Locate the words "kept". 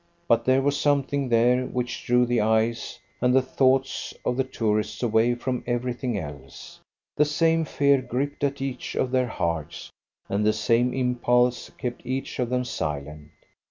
11.77-12.01